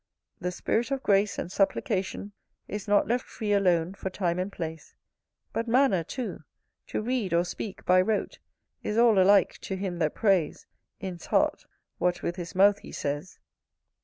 The 0.39 0.51
spirit 0.51 0.89
of 0.89 1.03
grace 1.03 1.37
And 1.37 1.51
supplication 1.51 2.31
Is 2.67 2.87
not 2.87 3.07
left 3.07 3.27
free 3.27 3.53
alone 3.53 3.93
For 3.93 4.09
time 4.09 4.39
and 4.39 4.51
place, 4.51 4.95
But 5.53 5.67
manner 5.67 6.03
too: 6.03 6.43
to 6.87 7.03
read, 7.03 7.35
or 7.35 7.45
speak, 7.45 7.85
by 7.85 8.01
rote, 8.01 8.39
Is 8.81 8.97
all 8.97 9.19
alike 9.21 9.59
to 9.59 9.75
him 9.75 9.99
that 9.99 10.15
prays, 10.15 10.65
In's 10.99 11.27
heart, 11.27 11.67
what 11.99 12.23
with 12.23 12.37
his 12.37 12.55
mouth 12.55 12.79
he 12.79 12.91
says. 12.91 13.37